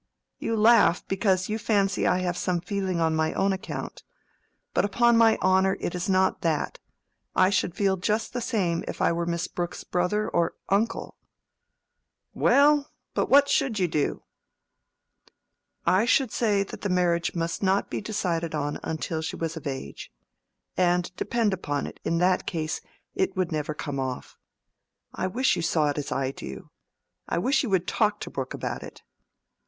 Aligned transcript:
You 0.39 0.55
laugh, 0.55 1.07
because 1.07 1.47
you 1.47 1.59
fancy 1.59 2.07
I 2.07 2.21
have 2.21 2.35
some 2.35 2.59
feeling 2.59 2.99
on 2.99 3.15
my 3.15 3.33
own 3.33 3.53
account. 3.53 4.01
But 4.73 4.83
upon 4.83 5.15
my 5.15 5.37
honor, 5.43 5.77
it 5.79 5.93
is 5.93 6.09
not 6.09 6.41
that. 6.41 6.79
I 7.35 7.51
should 7.51 7.75
feel 7.75 7.97
just 7.97 8.33
the 8.33 8.41
same 8.41 8.83
if 8.87 8.99
I 8.99 9.11
were 9.11 9.27
Miss 9.27 9.47
Brooke's 9.47 9.83
brother 9.83 10.27
or 10.27 10.55
uncle." 10.69 11.17
"Well, 12.33 12.89
but 13.13 13.29
what 13.29 13.47
should 13.47 13.77
you 13.77 13.87
do?" 13.87 14.23
"I 15.85 16.05
should 16.05 16.31
say 16.31 16.63
that 16.63 16.81
the 16.81 16.89
marriage 16.89 17.35
must 17.35 17.61
not 17.61 17.91
be 17.91 18.01
decided 18.01 18.55
on 18.55 18.79
until 18.81 19.21
she 19.21 19.35
was 19.35 19.55
of 19.55 19.67
age. 19.67 20.11
And 20.75 21.15
depend 21.15 21.53
upon 21.53 21.85
it, 21.85 21.99
in 22.03 22.17
that 22.17 22.47
case, 22.47 22.81
it 23.13 23.37
would 23.37 23.51
never 23.51 23.75
come 23.75 23.99
off. 23.99 24.35
I 25.13 25.27
wish 25.27 25.55
you 25.55 25.61
saw 25.61 25.89
it 25.91 25.99
as 25.99 26.11
I 26.11 26.31
do—I 26.31 27.37
wish 27.37 27.61
you 27.61 27.69
would 27.69 27.85
talk 27.87 28.19
to 28.21 28.31
Brooke 28.31 28.55
about 28.55 28.81
it." 28.81 29.03